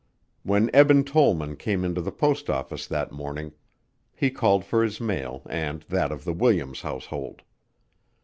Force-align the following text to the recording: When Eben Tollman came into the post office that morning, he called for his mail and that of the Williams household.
When 0.41 0.71
Eben 0.73 1.03
Tollman 1.03 1.55
came 1.57 1.85
into 1.85 2.01
the 2.01 2.11
post 2.11 2.49
office 2.49 2.87
that 2.87 3.11
morning, 3.11 3.51
he 4.15 4.31
called 4.31 4.65
for 4.65 4.83
his 4.83 4.99
mail 4.99 5.43
and 5.47 5.83
that 5.89 6.11
of 6.11 6.23
the 6.23 6.33
Williams 6.33 6.81
household. 6.81 7.43